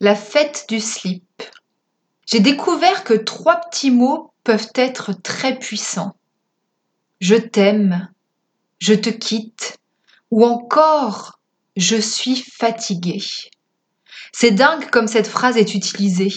La 0.00 0.14
fête 0.14 0.66
du 0.68 0.78
slip. 0.78 1.42
J'ai 2.24 2.38
découvert 2.38 3.02
que 3.02 3.14
trois 3.14 3.56
petits 3.56 3.90
mots 3.90 4.32
peuvent 4.44 4.70
être 4.76 5.12
très 5.12 5.58
puissants. 5.58 6.14
Je 7.20 7.34
t'aime, 7.34 8.08
je 8.78 8.94
te 8.94 9.10
quitte, 9.10 9.78
ou 10.30 10.44
encore 10.44 11.40
je 11.76 11.96
suis 11.96 12.36
fatigué. 12.36 13.20
C'est 14.30 14.52
dingue 14.52 14.88
comme 14.88 15.08
cette 15.08 15.26
phrase 15.26 15.56
est 15.56 15.74
utilisée. 15.74 16.32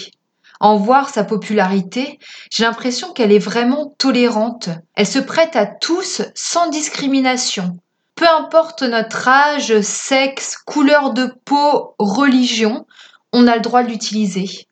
En 0.59 0.77
voir 0.77 1.09
sa 1.09 1.23
popularité, 1.23 2.17
j'ai 2.49 2.63
l'impression 2.63 3.13
qu'elle 3.13 3.31
est 3.31 3.37
vraiment 3.37 3.93
tolérante. 3.99 4.69
Elle 4.95 5.05
se 5.05 5.19
prête 5.19 5.55
à 5.55 5.67
tous 5.67 6.23
sans 6.33 6.67
discrimination. 6.69 7.77
Peu 8.15 8.27
importe 8.27 8.81
notre 8.81 9.27
âge, 9.27 9.81
sexe, 9.81 10.57
couleur 10.57 11.13
de 11.13 11.31
peau, 11.45 11.93
religion, 11.99 12.87
on 13.33 13.47
a 13.47 13.55
le 13.55 13.61
droit 13.61 13.83
de 13.83 13.89
l'utiliser. 13.89 14.67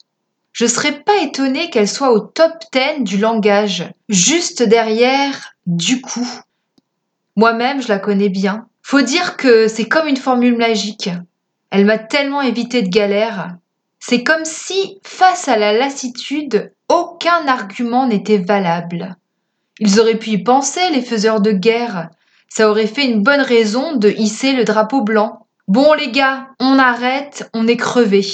Je 0.51 0.65
serais 0.65 1.03
pas 1.03 1.17
étonnée 1.21 1.69
qu'elle 1.69 1.87
soit 1.87 2.11
au 2.11 2.19
top 2.19 2.51
10 2.73 3.03
du 3.03 3.17
langage, 3.17 3.89
juste 4.09 4.63
derrière 4.63 5.55
du 5.65 6.01
coup. 6.01 6.27
Moi-même, 7.35 7.81
je 7.81 7.87
la 7.87 7.99
connais 7.99 8.29
bien. 8.29 8.67
Faut 8.81 9.01
dire 9.01 9.37
que 9.37 9.67
c'est 9.67 9.87
comme 9.87 10.07
une 10.07 10.17
formule 10.17 10.57
magique. 10.57 11.09
Elle 11.69 11.85
m'a 11.85 11.97
tellement 11.97 12.41
évité 12.41 12.81
de 12.81 12.89
galères. 12.89 13.55
C'est 13.99 14.23
comme 14.23 14.45
si, 14.45 14.99
face 15.03 15.47
à 15.47 15.57
la 15.57 15.71
lassitude, 15.71 16.73
aucun 16.89 17.47
argument 17.47 18.07
n'était 18.07 18.39
valable. 18.39 19.15
Ils 19.79 19.99
auraient 19.99 20.17
pu 20.17 20.31
y 20.31 20.43
penser, 20.43 20.89
les 20.91 21.01
faiseurs 21.01 21.39
de 21.39 21.51
guerre. 21.51 22.09
Ça 22.49 22.69
aurait 22.69 22.87
fait 22.87 23.05
une 23.05 23.21
bonne 23.21 23.41
raison 23.41 23.95
de 23.95 24.09
hisser 24.09 24.53
le 24.53 24.63
drapeau 24.63 25.03
blanc. 25.03 25.45
Bon 25.67 25.93
les 25.93 26.11
gars, 26.11 26.47
on 26.59 26.79
arrête, 26.79 27.49
on 27.53 27.67
est 27.67 27.77
crevé. 27.77 28.25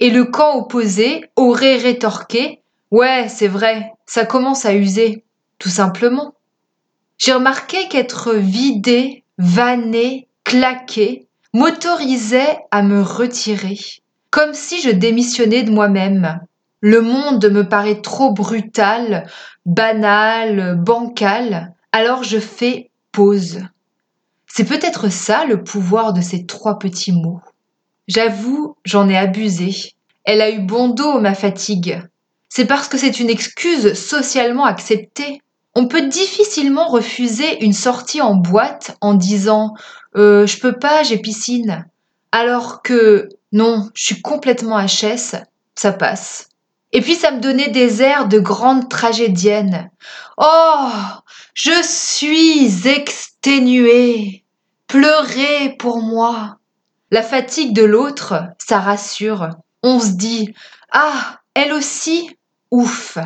Et 0.00 0.10
le 0.10 0.24
camp 0.24 0.56
opposé 0.56 1.30
aurait 1.36 1.76
rétorqué 1.76 2.60
Ouais, 2.90 3.28
c'est 3.28 3.48
vrai, 3.48 3.92
ça 4.06 4.26
commence 4.26 4.64
à 4.64 4.74
user, 4.74 5.24
tout 5.58 5.68
simplement. 5.68 6.34
J'ai 7.18 7.32
remarqué 7.32 7.86
qu'être 7.88 8.34
vidé, 8.34 9.22
vanné, 9.38 10.26
claqué 10.42 11.28
m'autorisait 11.52 12.58
à 12.70 12.82
me 12.82 13.02
retirer, 13.02 13.78
comme 14.30 14.54
si 14.54 14.80
je 14.80 14.90
démissionnais 14.90 15.62
de 15.62 15.70
moi-même. 15.70 16.40
Le 16.80 17.02
monde 17.02 17.48
me 17.50 17.68
paraît 17.68 18.00
trop 18.00 18.32
brutal, 18.32 19.26
banal, 19.66 20.76
bancal, 20.76 21.74
alors 21.92 22.24
je 22.24 22.38
fais 22.38 22.90
pause. 23.12 23.60
C'est 24.46 24.64
peut-être 24.64 25.10
ça 25.10 25.44
le 25.44 25.62
pouvoir 25.62 26.12
de 26.12 26.20
ces 26.20 26.46
trois 26.46 26.78
petits 26.78 27.12
mots. 27.12 27.40
J'avoue, 28.08 28.76
j'en 28.84 29.08
ai 29.08 29.16
abusé. 29.16 29.94
Elle 30.24 30.40
a 30.40 30.50
eu 30.50 30.60
bon 30.60 30.88
dos, 30.88 31.20
ma 31.20 31.34
fatigue. 31.34 32.02
C'est 32.48 32.66
parce 32.66 32.88
que 32.88 32.98
c'est 32.98 33.20
une 33.20 33.30
excuse 33.30 33.94
socialement 33.94 34.64
acceptée. 34.64 35.40
On 35.74 35.86
peut 35.86 36.08
difficilement 36.08 36.88
refuser 36.88 37.64
une 37.64 37.72
sortie 37.72 38.20
en 38.20 38.34
boîte 38.34 38.96
en 39.00 39.14
disant 39.14 39.74
euh, 40.16 40.46
Je 40.46 40.58
peux 40.58 40.72
pas, 40.72 41.04
j'ai 41.04 41.18
piscine. 41.18 41.86
Alors 42.32 42.82
que 42.82 43.28
non, 43.52 43.88
je 43.94 44.04
suis 44.04 44.22
complètement 44.22 44.80
HS, 44.80 45.36
ça 45.74 45.92
passe. 45.92 46.48
Et 46.92 47.00
puis 47.00 47.14
ça 47.14 47.30
me 47.30 47.40
donnait 47.40 47.68
des 47.68 48.02
airs 48.02 48.26
de 48.26 48.40
grande 48.40 48.88
tragédienne. 48.88 49.90
Oh, 50.36 50.90
je 51.54 51.82
suis 51.82 52.88
exténuée. 52.88 54.44
Pleurez 54.88 55.76
pour 55.78 56.02
moi. 56.02 56.59
La 57.10 57.22
fatigue 57.22 57.72
de 57.72 57.82
l'autre, 57.82 58.34
ça 58.58 58.78
rassure. 58.78 59.48
On 59.82 59.98
se 59.98 60.12
dit 60.12 60.54
Ah, 60.92 61.40
elle 61.54 61.72
aussi 61.72 62.30
Ouf 62.70 63.18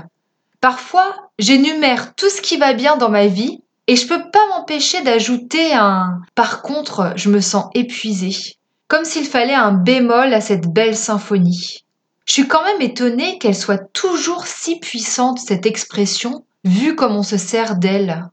Parfois, 0.60 1.30
j'énumère 1.38 2.14
tout 2.14 2.30
ce 2.30 2.40
qui 2.40 2.56
va 2.56 2.72
bien 2.72 2.96
dans 2.96 3.10
ma 3.10 3.26
vie 3.26 3.60
et 3.86 3.96
je 3.96 4.06
peux 4.06 4.30
pas 4.30 4.46
m'empêcher 4.48 5.02
d'ajouter 5.02 5.74
un 5.74 6.22
Par 6.34 6.62
contre, 6.62 7.12
je 7.16 7.28
me 7.28 7.40
sens 7.40 7.66
épuisée. 7.74 8.56
Comme 8.88 9.04
s'il 9.04 9.26
fallait 9.26 9.52
un 9.54 9.72
bémol 9.72 10.32
à 10.32 10.40
cette 10.40 10.66
belle 10.66 10.96
symphonie. 10.96 11.84
Je 12.24 12.32
suis 12.32 12.48
quand 12.48 12.64
même 12.64 12.80
étonnée 12.80 13.38
qu'elle 13.38 13.54
soit 13.54 13.92
toujours 13.92 14.46
si 14.46 14.78
puissante, 14.80 15.38
cette 15.38 15.66
expression, 15.66 16.46
vue 16.64 16.94
comme 16.96 17.14
on 17.14 17.22
se 17.22 17.36
sert 17.36 17.76
d'elle. 17.76 18.30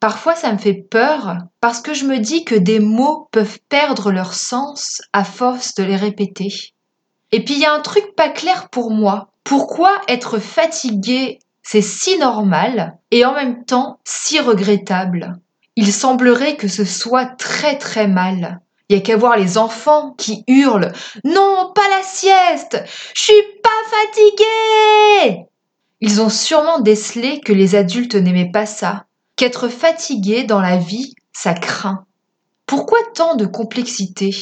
Parfois 0.00 0.34
ça 0.34 0.50
me 0.50 0.58
fait 0.58 0.72
peur 0.90 1.36
parce 1.60 1.82
que 1.82 1.92
je 1.92 2.06
me 2.06 2.18
dis 2.18 2.44
que 2.44 2.54
des 2.54 2.80
mots 2.80 3.28
peuvent 3.32 3.58
perdre 3.68 4.10
leur 4.10 4.32
sens 4.32 5.02
à 5.12 5.24
force 5.24 5.74
de 5.74 5.84
les 5.84 5.96
répéter. 5.96 6.72
Et 7.32 7.44
puis 7.44 7.54
il 7.54 7.60
y 7.60 7.66
a 7.66 7.74
un 7.74 7.80
truc 7.80 8.16
pas 8.16 8.30
clair 8.30 8.70
pour 8.70 8.90
moi. 8.90 9.28
Pourquoi 9.44 10.00
être 10.08 10.38
fatigué, 10.38 11.38
c'est 11.62 11.82
si 11.82 12.16
normal 12.16 12.96
et 13.10 13.26
en 13.26 13.34
même 13.34 13.66
temps 13.66 14.00
si 14.04 14.40
regrettable? 14.40 15.38
Il 15.76 15.92
semblerait 15.92 16.56
que 16.56 16.68
ce 16.68 16.86
soit 16.86 17.26
très 17.26 17.76
très 17.76 18.08
mal. 18.08 18.60
Il 18.88 18.96
y 18.96 18.98
a 18.98 19.02
qu'à 19.02 19.18
voir 19.18 19.36
les 19.36 19.58
enfants 19.58 20.14
qui 20.16 20.44
hurlent 20.48 20.92
Non, 21.24 21.72
pas 21.74 21.88
la 21.90 22.02
sieste 22.02 22.82
Je 23.14 23.22
suis 23.22 23.42
pas 23.62 23.68
fatigué 23.98 25.46
Ils 26.00 26.22
ont 26.22 26.30
sûrement 26.30 26.80
décelé 26.80 27.40
que 27.40 27.52
les 27.52 27.76
adultes 27.76 28.14
n'aimaient 28.14 28.50
pas 28.50 28.66
ça 28.66 29.04
qu'être 29.40 29.68
fatigué 29.68 30.44
dans 30.44 30.60
la 30.60 30.76
vie, 30.76 31.14
ça 31.32 31.54
craint. 31.54 32.04
Pourquoi 32.66 32.98
tant 33.14 33.36
de 33.36 33.46
complexité? 33.46 34.36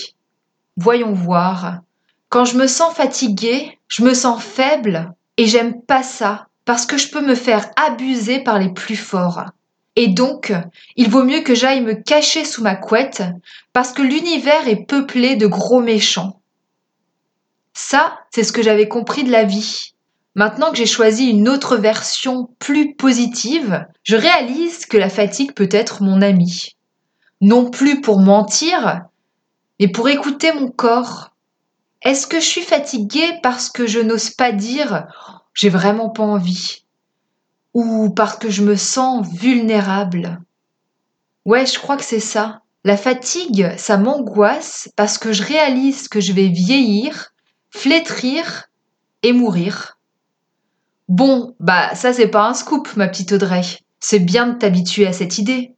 Voyons 0.77 1.13
voir. 1.13 1.83
Quand 2.31 2.45
je 2.45 2.57
me 2.57 2.67
sens 2.67 2.97
fatigué, 2.97 3.79
je 3.87 4.03
me 4.03 4.13
sens 4.13 4.43
faible 4.43 5.15
et 5.37 5.47
j'aime 5.47 5.83
pas 5.83 6.03
ça 6.03 6.49
parce 6.65 6.85
que 6.85 6.97
je 6.97 7.11
peux 7.11 7.25
me 7.25 7.37
faire 7.37 7.71
abuser 7.77 8.41
par 8.41 8.59
les 8.59 8.73
plus 8.73 8.97
forts. 8.97 9.45
Et 9.95 10.09
donc, 10.09 10.53
il 10.97 11.09
vaut 11.09 11.23
mieux 11.23 11.43
que 11.43 11.55
j'aille 11.55 11.81
me 11.81 11.95
cacher 11.95 12.45
sous 12.45 12.65
ma 12.65 12.75
couette 12.75 13.23
parce 13.73 13.93
que 13.93 14.03
l'univers 14.03 14.67
est 14.67 14.85
peuplé 14.85 15.37
de 15.37 15.47
gros 15.47 15.81
méchants. 15.81 16.41
Ça, 17.73 18.19
c'est 18.31 18.43
ce 18.43 18.51
que 18.51 18.65
j'avais 18.65 18.89
compris 18.89 19.23
de 19.23 19.31
la 19.31 19.45
vie. 19.45 19.93
Maintenant 20.35 20.71
que 20.71 20.77
j'ai 20.77 20.87
choisi 20.87 21.27
une 21.27 21.49
autre 21.49 21.77
version 21.77 22.49
plus 22.59 22.95
positive, 22.95 23.87
je 24.03 24.17
réalise 24.17 24.87
que 24.87 24.97
la 24.97 25.09
fatigue 25.09 25.53
peut 25.53 25.69
être 25.71 26.03
mon 26.03 26.23
ami. 26.23 26.77
Non 27.41 27.71
plus 27.71 28.01
pour 28.01 28.21
mentir, 28.21 29.03
mais 29.81 29.89
pour 29.89 30.09
écouter 30.09 30.53
mon 30.53 30.71
corps. 30.71 31.31
Est-ce 32.03 32.27
que 32.27 32.41
je 32.41 32.47
suis 32.47 32.63
fatiguée 32.63 33.41
parce 33.43 33.71
que 33.71 33.87
je 33.87 34.01
n'ose 34.01 34.31
pas 34.31 34.53
dire 34.53 35.07
j'ai 35.55 35.71
vraiment 35.71 36.11
pas 36.11 36.23
envie 36.23 36.85
Ou 37.75 38.11
parce 38.11 38.37
que 38.37 38.49
je 38.49 38.63
me 38.63 38.77
sens 38.77 39.27
vulnérable 39.35 40.41
Ouais, 41.45 41.67
je 41.67 41.79
crois 41.81 41.97
que 41.97 42.05
c'est 42.05 42.21
ça. 42.21 42.63
La 42.85 42.97
fatigue, 42.97 43.75
ça 43.77 43.97
m'angoisse 43.97 44.89
parce 44.95 45.19
que 45.19 45.33
je 45.33 45.43
réalise 45.43 46.07
que 46.07 46.21
je 46.21 46.33
vais 46.33 46.49
vieillir, 46.49 47.33
flétrir 47.71 48.69
et 49.23 49.33
mourir. 49.33 49.98
Bon, 51.09 51.55
bah 51.59 51.95
ça 51.95 52.13
c'est 52.13 52.29
pas 52.29 52.49
un 52.49 52.55
scoop, 52.55 52.95
ma 52.97 53.09
petite 53.09 53.33
Audrey. 53.33 53.63
C'est 53.99 54.19
bien 54.19 54.47
de 54.47 54.59
t'habituer 54.59 55.07
à 55.07 55.13
cette 55.15 55.39
idée. 55.39 55.75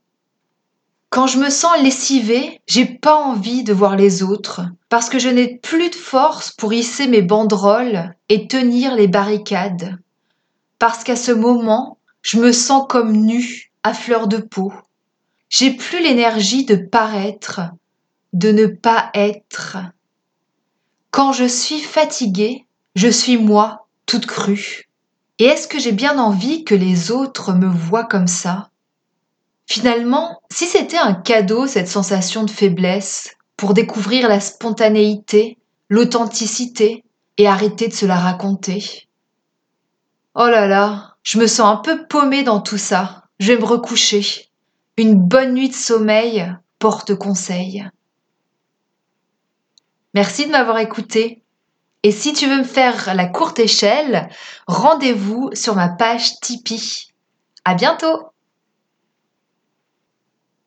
Quand 1.09 1.25
je 1.25 1.39
me 1.39 1.49
sens 1.49 1.81
lessivée, 1.81 2.61
j'ai 2.67 2.85
pas 2.85 3.15
envie 3.15 3.63
de 3.63 3.73
voir 3.73 3.95
les 3.95 4.23
autres, 4.23 4.61
parce 4.89 5.09
que 5.09 5.19
je 5.19 5.29
n'ai 5.29 5.57
plus 5.57 5.89
de 5.89 5.95
force 5.95 6.51
pour 6.51 6.73
hisser 6.73 7.07
mes 7.07 7.21
banderoles 7.21 8.13
et 8.29 8.47
tenir 8.47 8.95
les 8.95 9.07
barricades. 9.07 9.97
Parce 10.79 11.03
qu'à 11.03 11.15
ce 11.15 11.31
moment, 11.31 11.97
je 12.21 12.37
me 12.37 12.51
sens 12.51 12.85
comme 12.89 13.13
nue, 13.13 13.71
à 13.83 13.93
fleur 13.93 14.27
de 14.27 14.37
peau. 14.37 14.73
J'ai 15.49 15.71
plus 15.71 16.01
l'énergie 16.01 16.65
de 16.65 16.75
paraître, 16.75 17.61
de 18.33 18.51
ne 18.51 18.67
pas 18.67 19.11
être. 19.13 19.77
Quand 21.09 21.33
je 21.33 21.45
suis 21.45 21.81
fatiguée, 21.81 22.65
je 22.95 23.09
suis 23.09 23.37
moi, 23.37 23.87
toute 24.05 24.27
crue. 24.27 24.90
Et 25.41 25.45
est-ce 25.45 25.67
que 25.67 25.79
j'ai 25.79 25.91
bien 25.91 26.19
envie 26.19 26.63
que 26.65 26.75
les 26.75 27.09
autres 27.09 27.53
me 27.53 27.65
voient 27.65 28.03
comme 28.03 28.27
ça? 28.27 28.69
Finalement, 29.65 30.39
si 30.51 30.67
c'était 30.67 30.99
un 30.99 31.15
cadeau, 31.15 31.65
cette 31.65 31.87
sensation 31.87 32.43
de 32.43 32.51
faiblesse, 32.51 33.35
pour 33.57 33.73
découvrir 33.73 34.29
la 34.29 34.39
spontanéité, 34.39 35.57
l'authenticité, 35.89 37.03
et 37.39 37.47
arrêter 37.47 37.87
de 37.87 37.93
se 37.93 38.05
la 38.05 38.17
raconter? 38.17 39.07
Oh 40.35 40.45
là 40.45 40.67
là, 40.67 41.15
je 41.23 41.39
me 41.39 41.47
sens 41.47 41.75
un 41.75 41.77
peu 41.77 42.05
paumée 42.05 42.43
dans 42.43 42.61
tout 42.61 42.77
ça. 42.77 43.23
Je 43.39 43.51
vais 43.51 43.59
me 43.59 43.65
recoucher. 43.65 44.47
Une 44.95 45.15
bonne 45.15 45.55
nuit 45.55 45.69
de 45.69 45.73
sommeil 45.73 46.55
porte 46.77 47.15
conseil. 47.15 47.89
Merci 50.13 50.45
de 50.45 50.51
m'avoir 50.51 50.77
écouté. 50.77 51.41
Et 52.03 52.11
si 52.11 52.33
tu 52.33 52.47
veux 52.47 52.57
me 52.57 52.63
faire 52.63 53.13
la 53.13 53.27
courte 53.27 53.59
échelle, 53.59 54.29
rendez-vous 54.67 55.51
sur 55.53 55.75
ma 55.75 55.89
page 55.89 56.39
Tipeee. 56.39 57.13
À 57.63 57.75
bientôt! 57.75 58.30